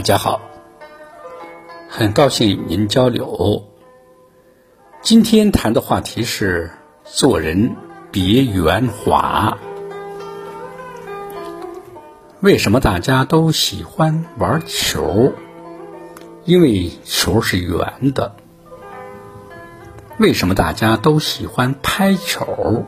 [0.00, 0.40] 大家好，
[1.86, 3.62] 很高兴与您交流。
[5.02, 6.70] 今天谈的话题是
[7.04, 7.76] 做人
[8.10, 9.58] 别圆滑。
[12.40, 15.34] 为什么大家都喜欢玩球？
[16.46, 18.34] 因为球是圆的。
[20.16, 22.86] 为什么大家都喜欢拍球？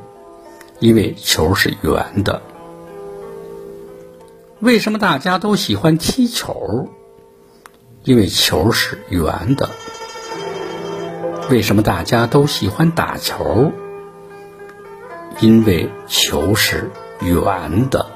[0.79, 2.41] 因为球是圆的。
[4.61, 6.89] 为什么大家都喜欢踢球？
[8.05, 9.71] 因为球是圆的。
[11.51, 13.73] 为什么大家都喜欢打球？
[15.41, 18.07] 因为球是圆的。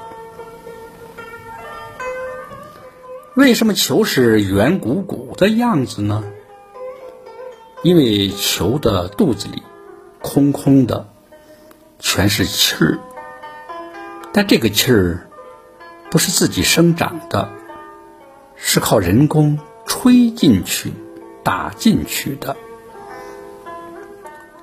[3.33, 6.23] 为什么球是圆鼓鼓的样子呢？
[7.83, 9.63] 因为球的肚子里
[10.21, 11.07] 空空的，
[11.99, 12.99] 全是气儿，
[14.33, 15.23] 但这个气儿。
[16.09, 17.49] 不是自己生长的，
[18.55, 20.93] 是靠人工吹进去、
[21.43, 22.55] 打进去的。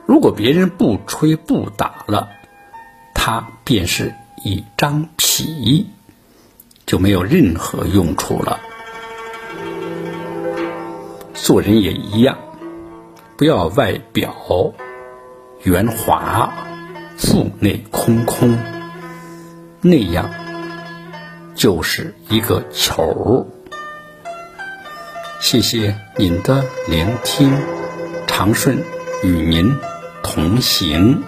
[0.07, 2.29] 如果别人不吹不打了，
[3.15, 4.15] 它便是
[4.45, 5.87] 一张皮，
[6.87, 8.61] 就没有任何用处了。
[11.33, 12.39] 做人也一样，
[13.37, 14.73] 不要外表
[15.63, 16.53] 圆滑，
[17.17, 18.57] 腹内空空，
[19.81, 20.31] 那样。
[21.55, 23.47] 就是一个球。
[25.45, 27.53] 谢谢您的聆听，
[28.27, 28.83] 长顺
[29.23, 29.71] 与您
[30.23, 31.23] 同行。